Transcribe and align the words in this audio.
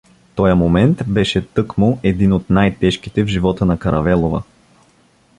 Тоя 0.35 0.55
момент 0.55 1.03
беше 1.07 1.47
тъкмо 1.47 1.99
един 2.03 2.33
от 2.33 2.49
най-тежките 2.49 3.23
в 3.23 3.27
живота 3.27 3.65
на 3.65 3.79
Каравелова. 3.79 4.43